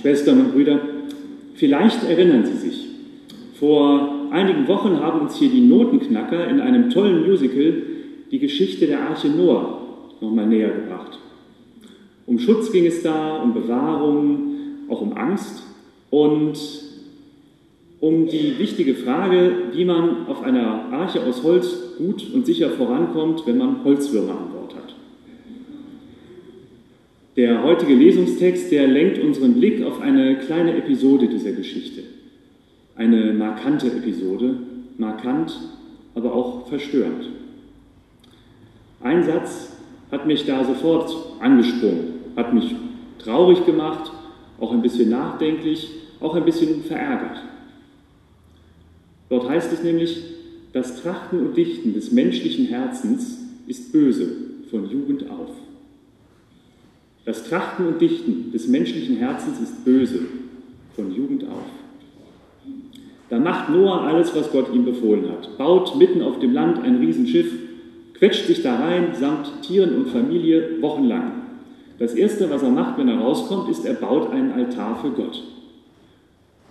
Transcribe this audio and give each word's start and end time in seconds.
Schwestern 0.00 0.40
und 0.40 0.52
Brüder, 0.52 0.80
vielleicht 1.54 2.04
erinnern 2.04 2.44
Sie 2.46 2.56
sich, 2.56 2.86
vor 3.58 4.28
einigen 4.30 4.66
Wochen 4.66 4.98
haben 4.98 5.20
uns 5.20 5.36
hier 5.36 5.50
die 5.50 5.60
Notenknacker 5.60 6.48
in 6.48 6.60
einem 6.60 6.88
tollen 6.88 7.28
Musical 7.28 7.74
die 8.30 8.38
Geschichte 8.38 8.86
der 8.86 9.00
Arche 9.08 9.28
Noah 9.28 9.80
nochmal 10.20 10.46
näher 10.46 10.70
gebracht. 10.70 11.18
Um 12.26 12.38
Schutz 12.38 12.72
ging 12.72 12.86
es 12.86 13.02
da, 13.02 13.42
um 13.42 13.52
Bewahrung, 13.52 14.54
auch 14.88 15.00
um 15.00 15.12
Angst 15.14 15.64
und 16.10 16.58
um 18.00 18.26
die 18.26 18.58
wichtige 18.58 18.94
Frage, 18.94 19.52
wie 19.72 19.84
man 19.84 20.26
auf 20.26 20.42
einer 20.42 20.90
Arche 20.92 21.22
aus 21.22 21.42
Holz 21.42 21.96
gut 21.98 22.32
und 22.32 22.46
sicher 22.46 22.70
vorankommt, 22.70 23.46
wenn 23.46 23.58
man 23.58 23.84
Holzwürmer 23.84 24.32
an 24.32 24.50
Bord 24.50 24.54
hat. 24.54 24.59
Der 27.40 27.62
heutige 27.62 27.94
Lesungstext, 27.94 28.70
der 28.70 28.86
lenkt 28.86 29.18
unseren 29.18 29.54
Blick 29.54 29.82
auf 29.82 30.02
eine 30.02 30.36
kleine 30.40 30.76
Episode 30.76 31.26
dieser 31.26 31.52
Geschichte. 31.52 32.02
Eine 32.96 33.32
markante 33.32 33.86
Episode, 33.86 34.58
markant, 34.98 35.58
aber 36.14 36.34
auch 36.34 36.68
verstörend. 36.68 37.30
Ein 39.00 39.24
Satz 39.24 39.74
hat 40.12 40.26
mich 40.26 40.44
da 40.44 40.62
sofort 40.64 41.16
angesprungen, 41.40 42.08
hat 42.36 42.52
mich 42.52 42.74
traurig 43.18 43.64
gemacht, 43.64 44.12
auch 44.60 44.72
ein 44.72 44.82
bisschen 44.82 45.08
nachdenklich, 45.08 45.88
auch 46.20 46.34
ein 46.34 46.44
bisschen 46.44 46.82
verärgert. 46.82 47.40
Dort 49.30 49.48
heißt 49.48 49.72
es 49.72 49.82
nämlich, 49.82 50.22
das 50.74 51.00
Trachten 51.00 51.40
und 51.40 51.56
Dichten 51.56 51.94
des 51.94 52.12
menschlichen 52.12 52.66
Herzens 52.66 53.38
ist 53.66 53.92
böse 53.92 54.30
von 54.70 54.90
Jugend 54.90 55.30
auf. 55.30 55.52
Das 57.30 57.44
Trachten 57.44 57.86
und 57.86 58.00
Dichten 58.00 58.50
des 58.50 58.66
menschlichen 58.66 59.14
Herzens 59.14 59.60
ist 59.60 59.84
böse 59.84 60.18
von 60.96 61.14
Jugend 61.14 61.44
auf. 61.44 61.62
Da 63.28 63.38
macht 63.38 63.70
Noah 63.70 64.00
alles, 64.00 64.34
was 64.34 64.50
Gott 64.50 64.74
ihm 64.74 64.84
befohlen 64.84 65.30
hat, 65.30 65.56
baut 65.56 65.96
mitten 65.96 66.22
auf 66.22 66.40
dem 66.40 66.52
Land 66.52 66.82
ein 66.82 66.96
Riesenschiff, 66.96 67.52
quetscht 68.14 68.46
sich 68.46 68.64
da 68.64 68.80
rein 68.80 69.14
samt 69.14 69.62
Tieren 69.62 69.94
und 69.94 70.08
Familie 70.08 70.82
wochenlang. 70.82 71.30
Das 72.00 72.14
Erste, 72.14 72.50
was 72.50 72.64
er 72.64 72.70
macht, 72.70 72.98
wenn 72.98 73.06
er 73.06 73.20
rauskommt, 73.20 73.70
ist, 73.70 73.84
er 73.84 73.94
baut 73.94 74.32
einen 74.32 74.50
Altar 74.50 74.96
für 75.00 75.10
Gott. 75.10 75.40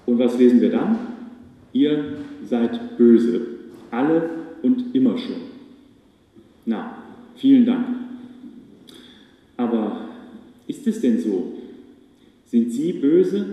Und 0.08 0.20
was 0.20 0.38
lesen 0.38 0.60
wir 0.60 0.72
dann? 0.72 1.00
Ihr 1.72 2.18
seid 2.44 2.98
böse, 2.98 3.40
alle 3.92 4.30
und 4.62 4.94
immer 4.94 5.18
schon. 5.18 5.40
Na, 6.66 6.98
vielen 7.38 7.66
Dank. 7.66 7.86
Aber 9.56 10.09
ist 10.70 10.88
es 10.88 11.02
denn 11.02 11.20
so? 11.20 11.54
Sind 12.46 12.72
Sie 12.72 12.94
böse? 12.94 13.46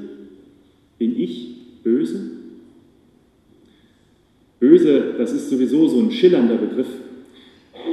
Bin 0.98 1.19
ich 1.19 1.56
böse? 1.83 2.31
Böse, 4.61 5.14
das 5.19 5.33
ist 5.33 5.50
sowieso 5.50 5.89
so 5.89 5.98
ein 6.00 6.11
schillernder 6.11 6.56
Begriff. 6.56 6.89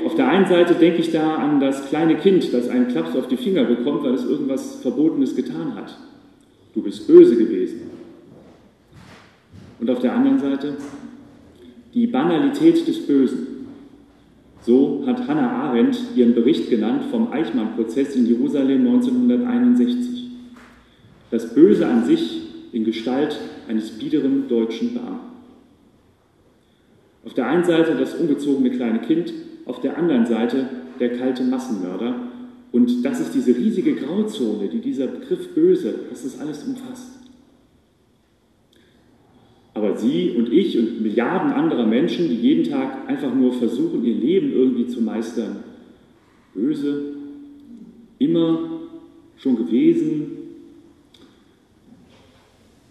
Auf 0.06 0.16
der 0.16 0.28
einen 0.28 0.46
Seite 0.46 0.76
denke 0.76 1.00
ich 1.00 1.12
da 1.12 1.36
an 1.36 1.60
das 1.60 1.88
kleine 1.88 2.18
Kind, 2.18 2.54
das 2.54 2.68
einen 2.68 2.90
Klaps 2.90 3.16
auf 3.16 3.28
die 3.28 3.38
Finger 3.38 3.64
bekommt, 3.64 4.04
weil 4.04 4.14
es 4.14 4.26
irgendwas 4.26 4.82
Verbotenes 4.82 5.36
getan 5.36 5.76
hat. 5.76 5.98
Du 6.74 6.82
bist 6.82 7.08
böse 7.08 7.38
gewesen. 7.38 7.82
Und 9.80 9.90
auf 9.90 10.00
der 10.00 10.14
anderen 10.14 10.40
Seite 10.40 10.78
die 11.94 12.08
Banalität 12.08 12.88
des 12.88 13.06
Bösen. 13.06 13.53
So 14.66 15.03
hat 15.06 15.28
Hannah 15.28 15.52
Arendt 15.52 15.97
ihren 16.16 16.33
Bericht 16.33 16.69
genannt 16.69 17.03
vom 17.11 17.33
Eichmann-Prozess 17.33 18.16
in 18.16 18.25
Jerusalem 18.25 18.88
1961. 18.88 20.30
Das 21.31 21.53
Böse 21.53 21.86
an 21.86 22.05
sich 22.05 22.44
in 22.72 22.86
Gestalt 22.86 23.38
eines 23.67 23.92
biederen 23.92 24.47
deutschen 24.47 24.94
Beamten. 24.94 25.33
Auf 27.25 27.33
der 27.33 27.47
einen 27.47 27.64
Seite 27.66 27.95
das 27.95 28.16
ungezogene 28.16 28.71
kleine 28.71 28.99
Kind, 28.99 29.33
auf 29.65 29.82
der 29.82 29.98
anderen 29.98 30.26
Seite 30.26 30.70
der 30.99 31.17
kalte 31.17 31.43
Massenmörder. 31.43 32.15
Und 32.71 33.04
das 33.04 33.20
ist 33.20 33.33
diese 33.33 33.55
riesige 33.55 33.95
Grauzone, 33.95 34.70
die 34.70 34.80
dieser 34.80 35.08
Begriff 35.08 35.54
böse, 35.54 35.93
das 36.09 36.23
ist 36.23 36.39
alles 36.39 36.64
umfasst. 36.64 37.23
Aber 39.73 39.98
Sie 39.98 40.32
und 40.32 40.52
ich 40.52 40.78
und 40.78 41.02
Milliarden 41.02 41.52
anderer 41.52 41.86
Menschen, 41.86 42.30
die 42.30 42.36
jeden 42.36 42.70
Tag 42.70 43.10
einfach 43.10 43.34
nur 43.34 43.54
versuchen, 43.54 44.06
ihr 44.06 44.14
Leben 44.14 44.52
irgendwie 44.54 44.88
zu 44.88 45.02
meistern, 45.02 45.64
böse, 46.54 47.16
immer 48.20 48.70
schon 49.38 49.56
gewesen. 49.56 50.32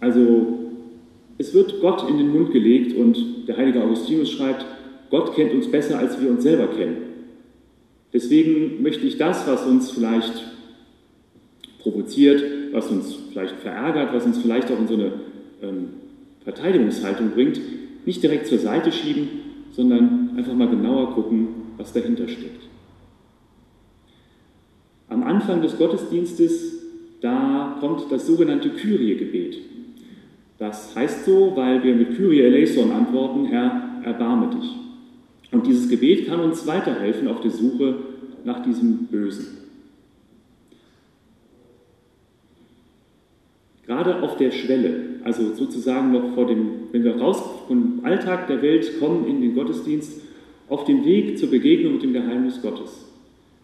Also 0.01 0.59
es 1.39 1.55
wird 1.55 1.81
Gott 1.81 2.09
in 2.09 2.19
den 2.19 2.33
Mund 2.33 2.53
gelegt 2.53 2.97
und 2.97 3.47
der 3.47 3.57
heilige 3.57 3.83
Augustinus 3.83 4.31
schreibt, 4.31 4.67
Gott 5.11 5.35
kennt 5.35 5.53
uns 5.53 5.71
besser, 5.71 5.99
als 5.99 6.21
wir 6.21 6.31
uns 6.31 6.43
selber 6.43 6.67
kennen. 6.69 6.97
Deswegen 8.13 8.83
möchte 8.83 9.07
ich 9.07 9.17
das, 9.17 9.47
was 9.47 9.65
uns 9.67 9.91
vielleicht 9.91 10.45
provoziert, 11.79 12.43
was 12.73 12.91
uns 12.91 13.15
vielleicht 13.31 13.57
verärgert, 13.57 14.13
was 14.13 14.27
uns 14.27 14.39
vielleicht 14.39 14.71
auch 14.71 14.79
in 14.79 14.89
so 14.89 14.95
eine 14.95 15.13
ähm, 15.63 15.89
Verteidigungshaltung 16.45 17.31
bringt, 17.31 17.61
nicht 18.05 18.23
direkt 18.23 18.47
zur 18.47 18.59
Seite 18.59 18.93
schieben, 18.93 19.29
sondern 19.71 20.31
einfach 20.37 20.55
mal 20.55 20.69
genauer 20.69 21.15
gucken, 21.15 21.49
was 21.77 21.93
dahinter 21.93 22.29
steckt. 22.29 22.63
Am 25.09 25.23
Anfang 25.23 25.63
des 25.63 25.77
Gottesdienstes, 25.77 26.81
da 27.21 27.77
kommt 27.81 28.11
das 28.11 28.27
sogenannte 28.27 28.71
Kyrie-Gebet. 28.71 29.59
Das 30.59 30.95
heißt 30.95 31.25
so, 31.25 31.53
weil 31.55 31.83
wir 31.83 31.95
mit 31.95 32.17
Kyrie 32.17 32.41
eleison 32.41 32.93
antworten, 32.93 33.47
Herr, 33.47 34.01
erbarme 34.05 34.55
dich. 34.55 34.71
Und 35.51 35.67
dieses 35.67 35.89
Gebet 35.89 36.27
kann 36.27 36.41
uns 36.41 36.67
weiterhelfen 36.67 37.29
auf 37.29 37.41
der 37.41 37.51
Suche 37.51 37.97
nach 38.45 38.63
diesem 38.63 39.07
Bösen. 39.07 39.62
Gerade 43.87 44.23
auf 44.23 44.37
der 44.37 44.53
Schwelle, 44.53 45.17
also 45.25 45.55
sozusagen 45.55 46.13
noch 46.13 46.35
vor 46.35 46.47
dem, 46.47 46.89
wenn 46.93 47.03
wir 47.03 47.17
raus 47.17 47.43
vom 47.67 48.01
Alltag 48.05 48.47
der 48.47 48.63
Welt 48.63 49.01
kommen 49.01 49.27
in 49.27 49.41
den 49.41 49.55
Gottesdienst, 49.55 50.21
auf 50.69 50.85
dem 50.85 51.05
Weg 51.05 51.39
zur 51.39 51.51
Begegnung 51.51 51.95
mit 51.95 52.03
dem 52.03 52.13
Geheimnis 52.13 52.63
Gottes. 52.63 53.07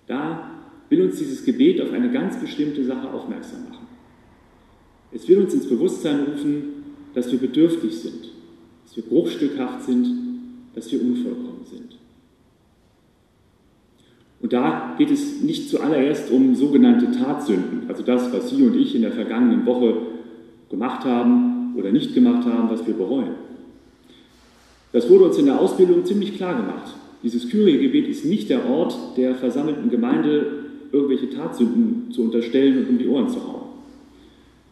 Da 0.07 0.51
will 0.89 1.03
uns 1.03 1.19
dieses 1.19 1.45
Gebet 1.45 1.81
auf 1.81 1.93
eine 1.93 2.11
ganz 2.11 2.41
bestimmte 2.41 2.85
Sache 2.85 3.13
aufmerksam 3.13 3.65
machen. 3.69 3.87
Es 5.13 5.29
will 5.29 5.39
uns 5.39 5.55
ins 5.55 5.69
Bewusstsein 5.69 6.25
rufen, 6.25 6.85
dass 7.15 7.31
wir 7.33 7.39
bedürftig 7.39 7.95
sind, 7.97 8.31
dass 8.85 8.97
wir 8.97 9.05
bruchstückhaft 9.05 9.85
sind, 9.85 10.07
dass 10.75 10.91
wir 10.93 11.01
unvollkommen 11.01 11.65
sind. 11.65 11.88
Und 14.41 14.53
da 14.53 14.95
geht 14.97 15.11
es 15.11 15.43
nicht 15.43 15.69
zuallererst 15.69 16.31
um 16.31 16.55
sogenannte 16.55 17.11
Tatsünden, 17.11 17.83
also 17.89 18.03
das, 18.03 18.33
was 18.33 18.51
Sie 18.51 18.63
und 18.63 18.77
ich 18.77 18.95
in 18.95 19.03
der 19.03 19.13
vergangenen 19.13 19.67
Woche 19.67 19.95
gemacht 20.71 21.05
haben 21.05 21.75
oder 21.77 21.91
nicht 21.91 22.15
gemacht 22.15 22.47
haben, 22.47 22.71
was 22.71 22.87
wir 22.87 22.95
bereuen. 22.95 23.33
Das 24.93 25.11
wurde 25.11 25.25
uns 25.25 25.39
in 25.39 25.47
der 25.47 25.61
Ausbildung 25.61 26.05
ziemlich 26.05 26.37
klar 26.37 26.55
gemacht. 26.55 26.95
Dieses 27.23 27.49
Kyrie-Gebet 27.49 28.07
ist 28.07 28.25
nicht 28.25 28.49
der 28.49 28.69
Ort 28.69 28.97
der 29.17 29.35
versammelten 29.35 29.91
Gemeinde, 29.91 30.47
irgendwelche 30.93 31.31
Tatsünden 31.31 32.11
zu 32.13 32.23
unterstellen 32.23 32.79
und 32.79 32.91
um 32.91 32.99
die 32.99 33.09
Ohren 33.09 33.29
zu 33.29 33.43
hauen. 33.47 33.69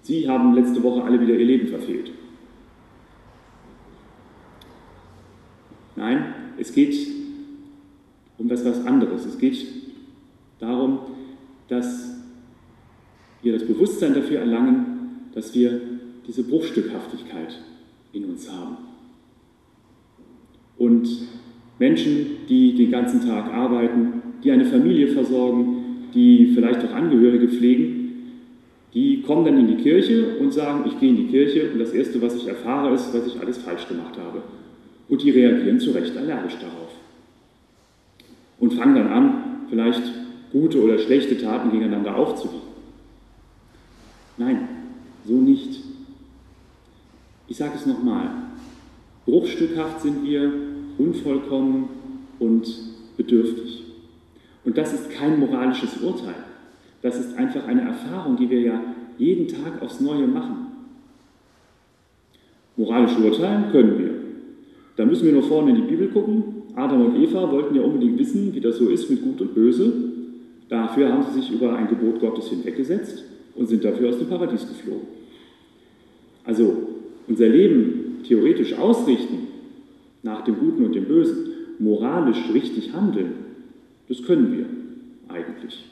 Sie 0.03 0.28
haben 0.28 0.55
letzte 0.55 0.82
Woche 0.82 1.03
alle 1.03 1.21
wieder 1.21 1.34
ihr 1.34 1.44
Leben 1.44 1.66
verfehlt. 1.66 2.12
Nein, 5.97 6.26
es 6.59 6.72
geht 6.72 6.94
um 8.47 8.53
etwas 8.53 8.65
was 8.65 8.87
anderes. 8.87 9.27
Es 9.27 9.39
geht 9.39 9.67
darum, 10.61 10.99
dass 11.69 12.17
wir 13.43 13.53
das 13.53 13.67
Bewusstsein 13.67 14.15
dafür 14.15 14.39
erlangen, 14.41 15.31
dass 15.35 15.55
wir 15.55 15.81
diese 16.26 16.44
Bruchstückhaftigkeit 16.44 17.59
in 18.12 18.25
uns 18.25 18.50
haben. 18.50 18.76
Und 20.79 21.09
Menschen, 21.79 22.47
die 22.49 22.75
den 22.75 22.91
ganzen 22.91 23.20
Tag 23.20 23.53
arbeiten, 23.53 24.23
die 24.43 24.50
eine 24.50 24.65
Familie 24.65 25.09
versorgen, 25.09 26.09
die 26.15 26.53
vielleicht 26.55 26.85
auch 26.85 26.94
Angehörige 26.94 27.49
pflegen, 27.49 28.03
die 28.94 29.23
kommen 29.23 29.44
dann 29.44 29.59
in 29.59 29.67
die 29.67 29.82
Kirche 29.82 30.38
und 30.38 30.53
sagen, 30.53 30.85
ich 30.87 30.99
gehe 31.00 31.11
in 31.11 31.17
die 31.17 31.26
Kirche 31.26 31.70
und 31.73 31.81
das 31.81 31.93
Erste, 31.93 32.23
was 32.23 32.37
ich 32.37 32.47
erfahre, 32.47 32.94
ist, 32.94 33.12
was 33.12 33.26
ich 33.26 33.38
alles 33.41 33.59
falsch 33.59 33.88
gemacht 33.88 34.17
habe. 34.17 34.43
Und 35.09 35.23
die 35.23 35.31
reagieren 35.31 35.79
zu 35.79 35.91
Recht 35.91 36.17
allergisch 36.17 36.56
darauf. 36.59 36.86
Und 38.58 38.75
fangen 38.75 38.94
dann 38.94 39.08
an, 39.08 39.44
vielleicht 39.69 40.03
gute 40.53 40.82
oder 40.82 40.99
schlechte 40.99 41.38
Taten 41.38 41.70
gegeneinander 41.70 42.17
aufzuwiegen. 42.17 42.67
Nein, 44.38 44.69
so 45.25 45.35
nicht. 45.35 45.81
Ich 47.49 47.56
sage 47.56 47.73
es 47.76 47.87
nochmal. 47.87 48.31
Bruchstückhaft 49.25 50.00
sind 50.03 50.25
wir, 50.25 50.53
unvollkommen 50.99 51.88
und 52.38 52.67
bedürftig. 53.17 53.85
Und 54.64 54.76
das 54.76 54.93
ist 54.93 55.11
kein 55.11 55.38
moralisches 55.38 55.99
Urteil. 56.03 56.35
Das 57.03 57.19
ist 57.19 57.37
einfach 57.37 57.67
eine 57.67 57.82
Erfahrung, 57.82 58.37
die 58.37 58.50
wir 58.50 58.61
ja 58.61 58.81
jeden 59.19 59.49
Tag 59.49 59.81
aufs 59.81 60.00
Neue 60.00 60.26
machen. 60.26 60.67
Moralisch 62.76 63.17
urteilen 63.17 63.70
können 63.70 63.99
wir. 63.99 64.14
Da 64.97 65.05
müssen 65.05 65.25
wir 65.25 65.32
nur 65.32 65.44
vorne 65.44 65.70
in 65.70 65.76
die 65.76 65.88
Bibel 65.91 66.08
gucken. 66.08 66.56
Adam 66.76 67.06
und 67.06 67.17
Eva 67.17 67.50
wollten 67.50 67.75
ja 67.75 67.82
unbedingt 67.82 68.19
wissen, 68.19 68.55
wie 68.55 68.61
das 68.61 68.76
so 68.76 68.90
ist 68.90 69.11
mit 69.11 69.23
Gut 69.23 69.40
und 69.40 69.55
Böse. 69.55 69.93
Dafür 70.69 71.11
haben 71.11 71.25
sie 71.25 71.40
sich 71.40 71.50
über 71.50 71.75
ein 71.75 71.88
Gebot 71.88 72.20
Gottes 72.20 72.49
hinweggesetzt 72.49 73.25
und 73.55 73.67
sind 73.67 73.82
dafür 73.82 74.11
aus 74.11 74.19
dem 74.19 74.28
Paradies 74.28 74.69
geflogen. 74.69 75.08
Also 76.44 76.76
unser 77.26 77.49
Leben 77.49 78.19
theoretisch 78.28 78.75
ausrichten 78.75 79.49
nach 80.23 80.44
dem 80.44 80.58
Guten 80.58 80.84
und 80.84 80.94
dem 80.94 81.06
Bösen, 81.06 81.49
moralisch 81.78 82.50
richtig 82.52 82.93
handeln, 82.93 83.32
das 84.08 84.22
können 84.22 84.52
wir 84.52 85.34
eigentlich. 85.34 85.84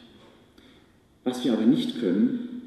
Was 1.24 1.44
wir 1.44 1.54
aber 1.54 1.64
nicht 1.64 1.98
können, 1.98 2.62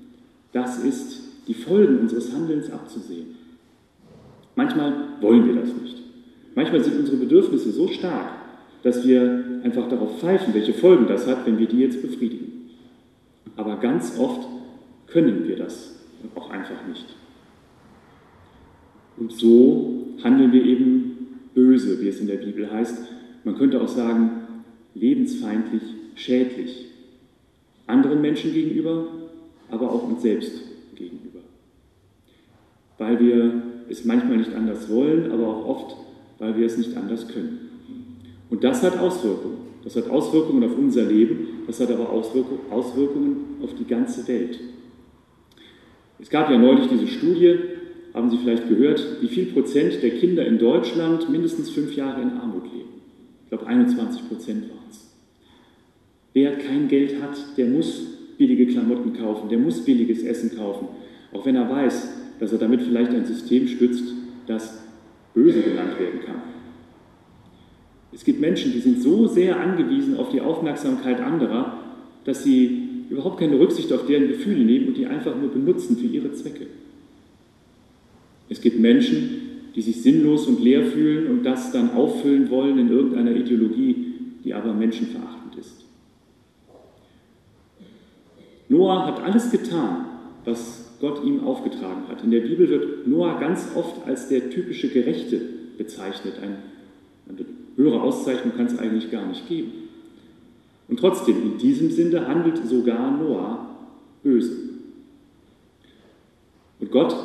das 0.54 0.84
ist 0.84 1.22
die 1.48 1.54
Folgen 1.54 2.00
unseres 2.00 2.34
Handelns 2.34 2.72
abzusehen. 2.72 3.36
Manchmal 4.56 4.94
wollen 5.22 5.46
wir 5.46 5.62
das 5.62 5.70
nicht. 5.82 6.07
Manchmal 6.58 6.84
sind 6.84 6.98
unsere 6.98 7.18
Bedürfnisse 7.18 7.72
so 7.72 7.88
stark, 7.88 8.32
dass 8.82 9.08
wir 9.08 9.62
einfach 9.62 9.88
darauf 9.90 10.20
pfeifen, 10.20 10.56
welche 10.56 10.74
Folgen 10.74 11.06
das 11.08 11.28
hat, 11.28 11.46
wenn 11.46 11.60
wir 11.60 11.68
die 11.68 11.82
jetzt 11.82 12.02
befriedigen. 12.02 12.72
Aber 13.56 13.76
ganz 13.76 14.18
oft 14.18 14.48
können 15.06 15.48
wir 15.48 15.56
das 15.56 16.00
auch 16.34 16.50
einfach 16.50 16.88
nicht. 16.88 17.06
Und 19.18 19.34
so 19.34 20.08
handeln 20.24 20.52
wir 20.52 20.66
eben 20.66 21.28
böse, 21.54 22.02
wie 22.02 22.08
es 22.08 22.20
in 22.22 22.26
der 22.26 22.38
Bibel 22.38 22.72
heißt. 22.72 23.06
Man 23.44 23.56
könnte 23.56 23.80
auch 23.80 23.88
sagen, 23.88 24.32
lebensfeindlich, 24.96 25.84
schädlich. 26.16 26.86
Anderen 27.86 28.20
Menschen 28.20 28.52
gegenüber, 28.52 29.06
aber 29.70 29.92
auch 29.92 30.10
uns 30.10 30.24
selbst 30.24 30.60
gegenüber. 30.96 31.42
Weil 32.98 33.20
wir 33.20 33.62
es 33.90 34.06
manchmal 34.06 34.38
nicht 34.38 34.56
anders 34.56 34.90
wollen, 34.90 35.32
aber 35.32 35.46
auch 35.46 35.66
oft 35.68 36.07
weil 36.40 36.58
wir 36.58 36.66
es 36.66 36.78
nicht 36.78 36.96
anders 36.96 37.28
können. 37.28 37.70
Und 38.50 38.64
das 38.64 38.84
hat 38.84 38.98
Auswirkungen. 39.00 39.68
Das 39.84 39.96
hat 39.96 40.10
Auswirkungen 40.10 40.64
auf 40.66 40.78
unser 40.78 41.04
Leben, 41.04 41.48
das 41.66 41.80
hat 41.80 41.90
aber 41.90 42.10
Auswirkungen 42.10 43.38
auf 43.64 43.74
die 43.76 43.86
ganze 43.86 44.28
Welt. 44.28 44.60
Es 46.20 46.30
gab 46.30 46.50
ja 46.50 46.58
neulich 46.58 46.88
diese 46.88 47.08
Studie, 47.08 47.56
haben 48.14 48.30
Sie 48.30 48.38
vielleicht 48.38 48.68
gehört, 48.68 49.22
wie 49.22 49.28
viel 49.28 49.46
Prozent 49.46 50.02
der 50.02 50.10
Kinder 50.12 50.46
in 50.46 50.58
Deutschland 50.58 51.30
mindestens 51.30 51.70
fünf 51.70 51.96
Jahre 51.96 52.22
in 52.22 52.32
Armut 52.32 52.64
leben. 52.66 52.90
Ich 53.44 53.50
glaube, 53.50 53.68
21 53.68 54.28
Prozent 54.28 54.64
waren 54.64 54.90
es. 54.90 55.10
Wer 56.34 56.58
kein 56.58 56.88
Geld 56.88 57.22
hat, 57.22 57.38
der 57.56 57.68
muss 57.68 58.02
billige 58.38 58.68
Klamotten 58.68 59.14
kaufen, 59.14 59.48
der 59.50 59.60
muss 59.60 59.86
billiges 59.86 60.24
Essen 60.24 60.58
kaufen, 60.58 60.88
auch 61.32 61.46
wenn 61.46 61.56
er 61.56 61.70
weiß, 61.70 62.10
dass 62.40 62.52
er 62.52 62.58
damit 62.58 62.82
vielleicht 62.82 63.12
ein 63.12 63.26
System 63.26 63.68
stützt, 63.68 64.04
das 64.48 64.80
böse 65.38 65.62
genannt 65.62 66.00
werden 66.00 66.20
kann. 66.26 66.42
Es 68.12 68.26
gibt 68.26 68.42
Menschen, 68.42 68.74
die 68.74 68.80
sind 68.80 69.02
so 69.02 69.28
sehr 69.28 69.60
angewiesen 69.60 70.18
auf 70.18 70.30
die 70.30 70.42
Aufmerksamkeit 70.42 71.22
anderer, 71.22 71.78
dass 72.26 72.44
sie 72.44 73.06
überhaupt 73.10 73.40
keine 73.40 73.60
Rücksicht 73.60 73.94
auf 73.94 74.08
deren 74.08 74.28
Gefühle 74.30 74.66
nehmen 74.66 74.88
und 74.88 74.98
die 74.98 75.06
einfach 75.06 75.36
nur 75.40 75.52
benutzen 75.52 75.96
für 75.98 76.08
ihre 76.08 76.34
Zwecke. 76.34 76.66
Es 78.50 78.62
gibt 78.62 78.80
Menschen, 78.80 79.42
die 79.76 79.82
sich 79.84 80.02
sinnlos 80.02 80.48
und 80.48 80.60
leer 80.60 80.84
fühlen 80.86 81.28
und 81.28 81.44
das 81.44 81.72
dann 81.72 81.92
auffüllen 81.92 82.50
wollen 82.50 82.80
in 82.80 82.90
irgendeiner 82.90 83.36
Ideologie, 83.36 84.14
die 84.44 84.56
aber 84.56 84.74
menschenverachtend 84.74 85.56
ist. 85.56 85.86
Noah 88.70 89.06
hat 89.06 89.22
alles 89.22 89.52
getan, 89.52 90.06
was 90.44 90.87
Gott 91.00 91.24
ihm 91.24 91.44
aufgetragen 91.44 92.08
hat. 92.08 92.24
In 92.24 92.32
der 92.32 92.42
Bibel 92.42 92.70
wird 92.70 93.08
Noah 93.08 93.40
ganz 93.40 93.70
oft 93.76 94.06
als 94.08 94.30
der 94.30 94.50
typische 94.50 94.90
Gerechte 94.90 95.40
bezeichnet. 95.78 96.34
Eine 96.42 97.46
höhere 97.76 98.02
Auszeichnung 98.02 98.56
kann 98.56 98.66
es 98.66 98.78
eigentlich 98.78 99.12
gar 99.12 99.26
nicht 99.26 99.48
geben. 99.48 99.72
Und 100.88 101.00
trotzdem, 101.00 101.36
in 101.44 101.58
diesem 101.58 101.92
Sinne 101.92 102.28
handelt 102.28 102.66
sogar 102.66 103.12
Noah 103.12 103.68
böse. 104.24 104.70
Und 106.80 106.92
Gott, 106.92 107.16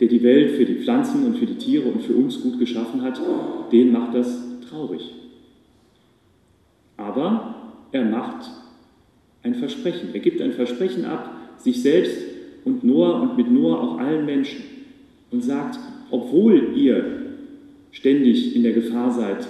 der 0.00 0.08
die 0.08 0.22
Welt 0.22 0.56
für 0.56 0.64
die 0.64 0.76
Pflanzen 0.76 1.24
und 1.24 1.38
für 1.38 1.46
die 1.46 1.56
Tiere 1.56 1.88
und 1.88 2.02
für 2.02 2.14
uns 2.14 2.42
gut 2.42 2.58
geschaffen 2.58 3.02
hat, 3.02 3.20
den 3.72 3.92
macht 3.92 4.14
das 4.14 4.38
traurig. 4.68 5.14
Aber 6.96 7.54
er 7.92 8.04
macht 8.04 8.50
ein 9.42 9.54
Versprechen. 9.54 10.10
Er 10.12 10.20
gibt 10.20 10.40
ein 10.42 10.52
Versprechen 10.52 11.04
ab, 11.04 11.30
sich 11.58 11.82
selbst 11.82 12.35
und 12.66 12.84
Noah 12.84 13.22
und 13.22 13.36
mit 13.38 13.50
Noah 13.50 13.80
auch 13.80 13.98
allen 13.98 14.26
Menschen 14.26 14.62
und 15.30 15.42
sagt, 15.42 15.78
obwohl 16.10 16.72
ihr 16.76 17.04
ständig 17.92 18.54
in 18.54 18.62
der 18.62 18.72
Gefahr 18.72 19.10
seid, 19.12 19.46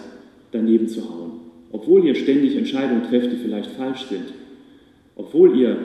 daneben 0.53 0.87
zu 0.87 1.01
hauen, 1.09 1.33
obwohl 1.73 2.05
ihr 2.05 2.15
ständig 2.15 2.57
Entscheidungen 2.57 3.03
trefft, 3.03 3.33
die 3.33 3.37
vielleicht 3.37 3.71
falsch 3.71 4.07
sind, 4.09 4.35
obwohl 5.17 5.59
ihr 5.59 5.77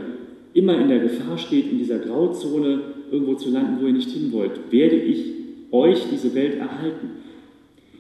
immer 0.54 0.80
in 0.80 0.89
der 0.89 1.00
Gefahr 1.00 1.38
steht, 1.38 1.72
in 1.72 1.78
dieser 1.78 2.00
Grauzone 2.00 2.81
irgendwo 3.12 3.36
zu 3.36 3.50
landen, 3.50 3.81
wo 3.81 3.88
ihr 3.88 3.94
nicht 3.94 4.12
hin 4.12 4.31
wollt, 4.33 4.60
werde 4.69 4.98
ich 4.98 5.25
euch 5.72 6.04
diese 6.12 6.36
Welt 6.36 6.60
erhalten. 6.60 7.12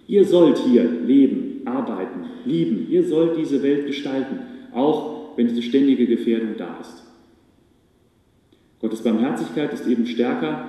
Ihr 0.07 0.25
sollt 0.25 0.59
hier 0.59 0.83
leben, 1.07 1.61
arbeiten, 1.63 2.25
lieben. 2.45 2.87
Ihr 2.89 3.03
sollt 3.03 3.37
diese 3.37 3.63
Welt 3.63 3.87
gestalten, 3.87 4.39
auch 4.73 5.37
wenn 5.37 5.47
diese 5.47 5.61
ständige 5.61 6.05
Gefährdung 6.05 6.55
da 6.57 6.77
ist. 6.81 7.10
Gottes 8.81 9.03
Barmherzigkeit 9.03 9.71
ist 9.73 9.85
eben 9.87 10.05
stärker 10.07 10.65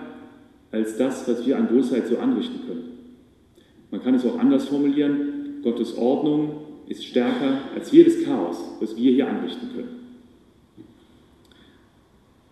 als 0.70 0.96
das, 0.96 1.26
was 1.26 1.46
wir 1.46 1.56
an 1.56 1.68
Bosheit 1.68 2.06
so 2.06 2.18
anrichten 2.18 2.60
können. 2.66 2.84
Man 3.90 4.02
kann 4.02 4.14
es 4.14 4.24
auch 4.24 4.38
anders 4.38 4.66
formulieren, 4.66 5.60
Gottes 5.62 5.96
Ordnung 5.96 6.56
ist 6.88 7.04
stärker 7.04 7.58
als 7.74 7.90
jedes 7.92 8.24
Chaos, 8.24 8.56
was 8.80 8.96
wir 8.96 9.12
hier 9.12 9.28
anrichten 9.28 9.68
können. 9.74 10.00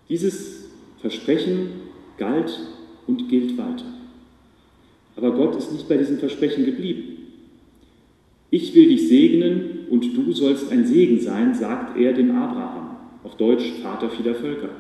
Dieses 0.08 0.68
Versprechen 0.98 1.70
galt 2.16 2.58
und 3.06 3.28
gilt 3.28 3.56
weiter. 3.56 3.84
Aber 5.16 5.32
Gott 5.32 5.56
ist 5.56 5.72
nicht 5.72 5.88
bei 5.88 5.96
diesem 5.96 6.18
Versprechen 6.18 6.64
geblieben. 6.64 7.18
Ich 8.50 8.74
will 8.74 8.88
dich 8.88 9.08
segnen 9.08 9.86
und 9.90 10.16
du 10.16 10.32
sollst 10.32 10.70
ein 10.72 10.86
Segen 10.86 11.20
sein, 11.20 11.54
sagt 11.54 11.96
er 11.96 12.12
dem 12.12 12.30
Abraham, 12.30 12.96
auf 13.22 13.36
Deutsch 13.36 13.72
Vater 13.82 14.10
vieler 14.10 14.34
Völker. 14.34 14.70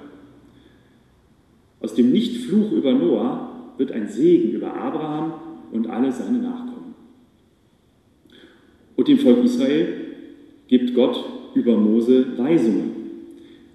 Aus 1.80 1.94
dem 1.94 2.12
Nichtfluch 2.12 2.72
über 2.72 2.92
Noah 2.92 3.74
wird 3.78 3.92
ein 3.92 4.08
Segen 4.08 4.50
über 4.50 4.74
Abraham 4.74 5.34
und 5.72 5.88
alle 5.88 6.12
seine 6.12 6.38
Nachkommen. 6.38 6.94
Und 8.96 9.08
dem 9.08 9.18
Volk 9.18 9.44
Israel 9.44 9.88
gibt 10.68 10.94
Gott 10.94 11.24
über 11.54 11.76
Mose 11.76 12.38
Weisungen. 12.38 12.90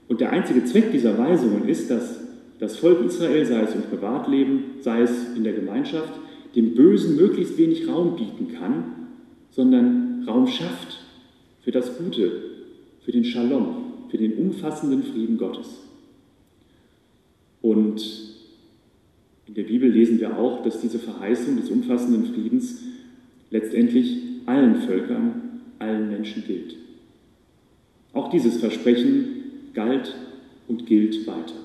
Und 0.08 0.22
der 0.22 0.32
einzige 0.32 0.64
Zweck 0.66 0.92
dieser 0.92 1.18
Weisungen 1.18 1.68
ist, 1.68 1.90
dass 1.90 2.20
das 2.60 2.78
Volk 2.78 3.04
Israel, 3.04 3.46
sei 3.46 3.64
es 3.64 3.74
im 3.74 3.82
Privatleben, 3.82 4.64
sei 4.82 5.02
es 5.02 5.36
in 5.36 5.44
der 5.44 5.54
Gemeinschaft, 5.54 6.14
dem 6.56 6.76
Bösen 6.76 7.16
möglichst 7.18 7.58
wenig 7.58 7.88
Raum 7.88 8.16
bieten 8.16 8.54
kann, 8.54 8.84
sondern 9.50 10.24
Raum 10.28 10.48
schafft 10.48 11.00
für 11.62 11.72
das 11.72 11.98
Gute, 11.98 12.32
für 13.02 13.12
den 13.12 13.26
Shalom, 13.26 13.76
für 14.10 14.18
den 14.18 14.34
umfassenden 14.34 15.04
Frieden 15.04 15.38
Gottes. 15.38 15.82
Und 17.66 18.00
in 19.48 19.56
der 19.56 19.64
Bibel 19.64 19.90
lesen 19.90 20.20
wir 20.20 20.38
auch, 20.38 20.62
dass 20.62 20.82
diese 20.82 21.00
Verheißung 21.00 21.56
des 21.56 21.72
umfassenden 21.72 22.32
Friedens 22.32 22.84
letztendlich 23.50 24.20
allen 24.46 24.76
Völkern, 24.82 25.62
allen 25.80 26.10
Menschen 26.10 26.44
gilt. 26.46 26.76
Auch 28.14 28.30
dieses 28.30 28.58
Versprechen 28.58 29.72
galt 29.74 30.14
und 30.68 30.86
gilt 30.86 31.26
weiter. 31.26 31.56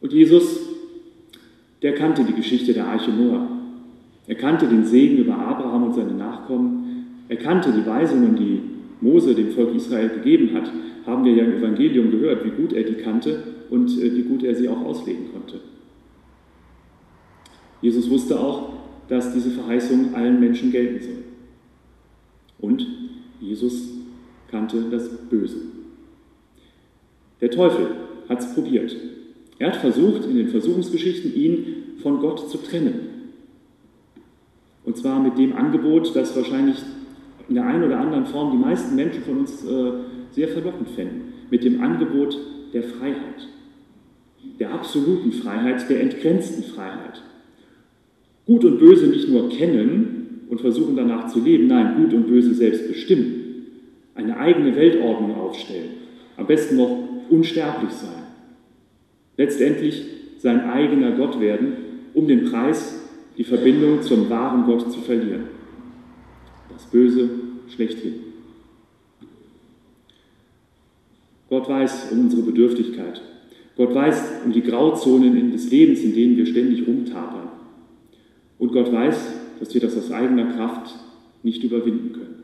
Und 0.00 0.12
Jesus, 0.12 0.58
der 1.82 1.94
kannte 1.94 2.24
die 2.24 2.34
Geschichte 2.34 2.72
der 2.72 2.86
Arche 2.86 3.12
Noah. 3.12 3.46
Er 4.26 4.34
kannte 4.34 4.66
den 4.66 4.84
Segen 4.84 5.18
über 5.18 5.38
Abraham 5.38 5.84
und 5.84 5.94
seine 5.94 6.14
Nachkommen. 6.14 7.24
Er 7.28 7.36
kannte 7.36 7.70
die 7.70 7.86
Weisungen, 7.86 8.34
die 8.34 8.79
Mose 9.00 9.34
dem 9.34 9.50
Volk 9.50 9.74
Israel 9.74 10.10
gegeben 10.10 10.54
hat 10.54 10.70
haben 11.06 11.24
wir 11.24 11.32
ja 11.32 11.44
im 11.44 11.54
Evangelium 11.54 12.10
gehört, 12.10 12.44
wie 12.44 12.50
gut 12.50 12.72
er 12.72 12.84
die 12.84 12.94
kannte 12.94 13.42
und 13.70 13.90
äh, 13.98 14.14
wie 14.14 14.22
gut 14.22 14.42
er 14.42 14.54
sie 14.54 14.68
auch 14.68 14.80
auslegen 14.82 15.32
konnte. 15.32 15.60
Jesus 17.80 18.10
wusste 18.10 18.38
auch, 18.38 18.74
dass 19.08 19.32
diese 19.32 19.50
Verheißung 19.50 20.14
allen 20.14 20.38
Menschen 20.38 20.70
gelten 20.70 21.02
soll. 21.02 21.24
Und 22.60 22.86
Jesus 23.40 23.88
kannte 24.50 24.84
das 24.90 25.08
Böse. 25.28 25.56
Der 27.40 27.50
Teufel 27.50 27.86
hat 28.28 28.40
es 28.40 28.54
probiert. 28.54 28.94
Er 29.58 29.68
hat 29.68 29.76
versucht, 29.76 30.26
in 30.26 30.36
den 30.36 30.48
Versuchungsgeschichten 30.48 31.34
ihn 31.34 31.96
von 32.02 32.20
Gott 32.20 32.50
zu 32.50 32.58
trennen. 32.58 33.08
Und 34.84 34.96
zwar 34.96 35.20
mit 35.20 35.38
dem 35.38 35.54
Angebot, 35.54 36.14
das 36.14 36.36
wahrscheinlich 36.36 36.76
in 37.50 37.56
der 37.56 37.66
einen 37.66 37.82
oder 37.82 37.98
anderen 37.98 38.26
Form 38.26 38.52
die 38.52 38.64
meisten 38.64 38.94
Menschen 38.94 39.24
von 39.24 39.38
uns 39.38 39.64
äh, 39.64 39.90
sehr 40.30 40.48
verlockend 40.48 40.88
fänden, 40.90 41.32
mit 41.50 41.64
dem 41.64 41.82
Angebot 41.82 42.38
der 42.72 42.84
Freiheit, 42.84 43.48
der 44.60 44.72
absoluten 44.72 45.32
Freiheit, 45.32 45.90
der 45.90 46.00
entgrenzten 46.00 46.62
Freiheit. 46.62 47.22
Gut 48.46 48.64
und 48.64 48.78
Böse 48.78 49.08
nicht 49.08 49.28
nur 49.28 49.48
kennen 49.48 50.46
und 50.48 50.60
versuchen 50.60 50.94
danach 50.94 51.26
zu 51.26 51.40
leben, 51.40 51.66
nein, 51.66 51.96
Gut 51.96 52.14
und 52.14 52.28
Böse 52.28 52.54
selbst 52.54 52.86
bestimmen, 52.86 53.66
eine 54.14 54.36
eigene 54.36 54.76
Weltordnung 54.76 55.34
aufstellen, 55.34 55.90
am 56.36 56.46
besten 56.46 56.76
noch 56.76 56.98
unsterblich 57.30 57.90
sein, 57.90 58.22
letztendlich 59.36 60.04
sein 60.38 60.70
eigener 60.70 61.12
Gott 61.12 61.40
werden, 61.40 61.72
um 62.14 62.28
den 62.28 62.44
Preis, 62.44 63.08
die 63.36 63.44
Verbindung 63.44 64.02
zum 64.02 64.30
wahren 64.30 64.66
Gott 64.66 64.92
zu 64.92 65.00
verlieren. 65.00 65.59
Das 66.80 66.90
Böse 66.90 67.28
schlechthin. 67.68 68.14
Gott 71.50 71.68
weiß 71.68 72.10
um 72.12 72.20
unsere 72.20 72.42
Bedürftigkeit. 72.42 73.20
Gott 73.76 73.94
weiß 73.94 74.22
um 74.46 74.52
die 74.52 74.62
Grauzonen 74.62 75.52
des 75.52 75.70
Lebens, 75.70 76.00
in 76.00 76.14
denen 76.14 76.36
wir 76.38 76.46
ständig 76.46 76.86
rumtapern. 76.86 77.48
Und 78.58 78.72
Gott 78.72 78.90
weiß, 78.90 79.16
dass 79.58 79.74
wir 79.74 79.80
das 79.82 79.96
aus 79.96 80.10
eigener 80.10 80.52
Kraft 80.52 80.94
nicht 81.42 81.62
überwinden 81.62 82.12
können. 82.14 82.42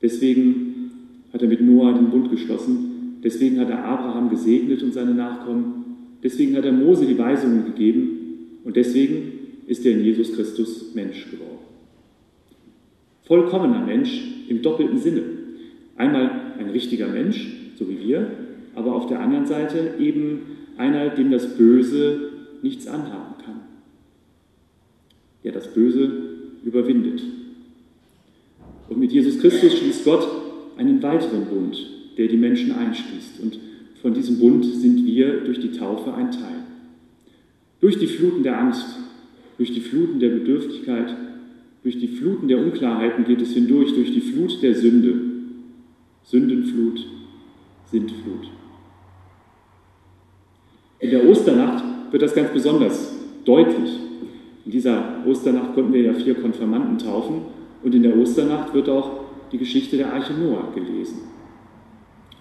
Deswegen 0.00 0.92
hat 1.32 1.42
er 1.42 1.48
mit 1.48 1.60
Noah 1.60 1.92
den 1.94 2.10
Bund 2.10 2.30
geschlossen. 2.30 3.18
Deswegen 3.24 3.58
hat 3.58 3.70
er 3.70 3.84
Abraham 3.84 4.30
gesegnet 4.30 4.82
und 4.82 4.94
seine 4.94 5.14
Nachkommen. 5.14 5.84
Deswegen 6.22 6.56
hat 6.56 6.64
er 6.64 6.72
Mose 6.72 7.04
die 7.04 7.18
Weisungen 7.18 7.64
gegeben. 7.64 8.60
Und 8.62 8.76
deswegen 8.76 9.32
ist 9.66 9.84
er 9.84 9.92
in 9.92 10.04
Jesus 10.04 10.32
Christus 10.34 10.94
Mensch 10.94 11.30
geworden. 11.30 11.59
Vollkommener 13.30 13.86
Mensch 13.86 14.24
im 14.48 14.60
doppelten 14.60 14.98
Sinne. 14.98 15.22
Einmal 15.96 16.52
ein 16.58 16.70
richtiger 16.70 17.06
Mensch, 17.06 17.46
so 17.78 17.88
wie 17.88 18.00
wir, 18.00 18.28
aber 18.74 18.96
auf 18.96 19.06
der 19.06 19.20
anderen 19.20 19.46
Seite 19.46 19.94
eben 20.00 20.40
einer, 20.76 21.10
dem 21.10 21.30
das 21.30 21.56
Böse 21.56 22.32
nichts 22.60 22.88
anhaben 22.88 23.36
kann. 23.44 23.60
Der 25.44 25.52
das 25.52 25.72
Böse 25.72 26.10
überwindet. 26.64 27.22
Und 28.88 28.98
mit 28.98 29.12
Jesus 29.12 29.38
Christus 29.38 29.78
schließt 29.78 30.04
Gott 30.04 30.26
einen 30.76 31.00
weiteren 31.00 31.44
Bund, 31.44 31.86
der 32.18 32.26
die 32.26 32.36
Menschen 32.36 32.72
einschließt. 32.72 33.38
Und 33.40 33.60
von 34.02 34.12
diesem 34.12 34.40
Bund 34.40 34.64
sind 34.64 35.06
wir 35.06 35.44
durch 35.44 35.60
die 35.60 35.70
Taufe 35.70 36.12
ein 36.14 36.32
Teil. 36.32 36.64
Durch 37.80 37.96
die 37.96 38.08
Fluten 38.08 38.42
der 38.42 38.58
Angst, 38.58 38.86
durch 39.56 39.72
die 39.72 39.80
Fluten 39.80 40.18
der 40.18 40.30
Bedürftigkeit, 40.30 41.14
durch 41.82 41.98
die 41.98 42.08
Fluten 42.08 42.48
der 42.48 42.58
Unklarheiten 42.58 43.24
geht 43.24 43.40
es 43.40 43.52
hindurch, 43.52 43.94
durch 43.94 44.12
die 44.12 44.20
Flut 44.20 44.62
der 44.62 44.74
Sünde. 44.74 45.14
Sündenflut, 46.22 47.06
Sintflut. 47.90 48.50
In 50.98 51.10
der 51.10 51.26
Osternacht 51.26 51.82
wird 52.10 52.22
das 52.22 52.34
ganz 52.34 52.50
besonders 52.52 53.14
deutlich. 53.44 53.98
In 54.66 54.70
dieser 54.70 55.26
Osternacht 55.26 55.74
konnten 55.74 55.92
wir 55.92 56.02
ja 56.02 56.12
vier 56.12 56.34
Konfirmanden 56.34 56.98
taufen 56.98 57.42
und 57.82 57.94
in 57.94 58.02
der 58.02 58.16
Osternacht 58.16 58.74
wird 58.74 58.88
auch 58.90 59.20
die 59.50 59.58
Geschichte 59.58 59.96
der 59.96 60.12
Arche 60.12 60.34
Noah 60.34 60.70
gelesen. 60.74 61.20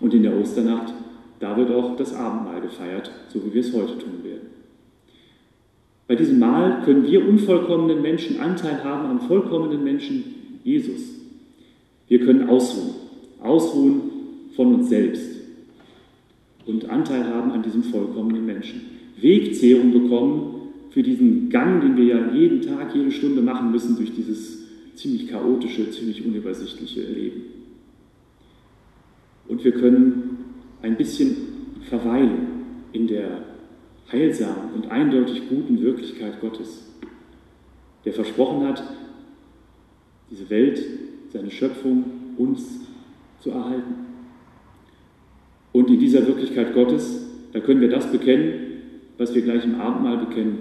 Und 0.01 0.13
in 0.13 0.23
der 0.23 0.37
Osternacht, 0.37 0.93
da 1.39 1.55
wird 1.57 1.71
auch 1.71 1.95
das 1.95 2.13
Abendmahl 2.13 2.61
gefeiert, 2.61 3.09
so 3.29 3.43
wie 3.45 3.53
wir 3.53 3.61
es 3.61 3.73
heute 3.73 3.97
tun 3.97 4.23
werden. 4.23 4.28
Bei 6.09 6.15
diesem 6.15 6.39
Mahl 6.39 6.81
können 6.85 7.05
wir 7.05 7.23
unvollkommenen 7.23 8.01
Menschen 8.01 8.39
Anteil 8.39 8.83
haben 8.83 9.05
am 9.05 9.21
vollkommenen 9.27 9.83
Menschen 9.83 10.23
Jesus. 10.63 11.01
Wir 12.07 12.25
können 12.25 12.49
ausruhen, 12.49 12.95
ausruhen 13.43 14.01
von 14.55 14.73
uns 14.73 14.89
selbst 14.89 15.39
und 16.65 16.89
Anteil 16.89 17.25
haben 17.25 17.51
an 17.51 17.61
diesem 17.61 17.83
vollkommenen 17.83 18.43
Menschen. 18.43 18.81
Wegzehrung 19.21 19.91
bekommen 19.91 20.55
für 20.89 21.03
diesen 21.03 21.47
Gang, 21.51 21.79
den 21.81 21.95
wir 21.95 22.05
ja 22.05 22.33
jeden 22.33 22.61
Tag, 22.63 22.95
jede 22.95 23.11
Stunde 23.11 23.43
machen 23.43 23.69
müssen 23.69 23.95
durch 23.95 24.11
dieses 24.11 24.65
ziemlich 24.95 25.27
chaotische, 25.27 25.91
ziemlich 25.91 26.25
unübersichtliche 26.25 27.01
Leben. 27.01 27.41
Und 29.47 29.63
wir 29.63 29.73
können 29.73 30.39
ein 30.81 30.97
bisschen 30.97 31.35
verweilen 31.87 32.47
in 32.93 33.05
der 33.05 33.48
heilsamen 34.11 34.73
und 34.75 34.91
eindeutig 34.91 35.49
guten 35.49 35.81
Wirklichkeit 35.81 36.41
Gottes, 36.41 36.85
der 38.05 38.13
versprochen 38.13 38.67
hat, 38.67 38.83
diese 40.31 40.49
Welt, 40.49 40.81
seine 41.31 41.51
Schöpfung 41.51 42.03
uns 42.37 42.81
zu 43.39 43.51
erhalten. 43.51 44.07
Und 45.71 45.89
in 45.89 45.99
dieser 45.99 46.25
Wirklichkeit 46.25 46.73
Gottes, 46.73 47.27
da 47.53 47.59
können 47.59 47.81
wir 47.81 47.89
das 47.89 48.11
bekennen, 48.11 48.53
was 49.17 49.35
wir 49.35 49.41
gleich 49.41 49.63
im 49.63 49.79
Abendmahl 49.79 50.17
bekennen 50.17 50.57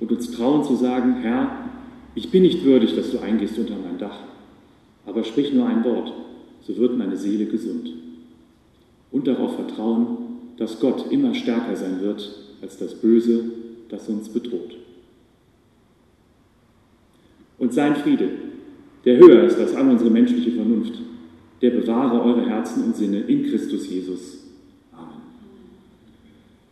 und 0.00 0.10
uns 0.12 0.30
trauen 0.30 0.64
zu 0.64 0.76
sagen, 0.76 1.16
Herr, 1.22 1.70
ich 2.14 2.30
bin 2.30 2.42
nicht 2.42 2.64
würdig, 2.64 2.94
dass 2.94 3.10
du 3.10 3.18
eingehst 3.18 3.58
unter 3.58 3.76
mein 3.76 3.98
Dach, 3.98 4.20
aber 5.06 5.24
sprich 5.24 5.52
nur 5.52 5.66
ein 5.66 5.84
Wort, 5.84 6.12
so 6.62 6.76
wird 6.76 6.96
meine 6.96 7.16
Seele 7.16 7.46
gesund. 7.46 7.90
Und 9.10 9.26
darauf 9.26 9.56
vertrauen, 9.56 10.16
dass 10.56 10.80
Gott 10.80 11.10
immer 11.10 11.34
stärker 11.34 11.76
sein 11.76 12.00
wird 12.00 12.43
als 12.62 12.78
das 12.78 12.94
Böse, 12.94 13.44
das 13.88 14.08
uns 14.08 14.28
bedroht. 14.28 14.76
Und 17.58 17.72
sein 17.72 17.96
Friede, 17.96 18.28
der 19.04 19.18
höher 19.18 19.44
ist 19.44 19.58
als 19.58 19.74
all 19.74 19.88
unsere 19.88 20.10
menschliche 20.10 20.52
Vernunft, 20.52 20.94
der 21.62 21.70
bewahre 21.70 22.22
eure 22.22 22.46
Herzen 22.46 22.84
und 22.84 22.96
Sinne 22.96 23.20
in 23.20 23.44
Christus 23.44 23.88
Jesus. 23.88 24.43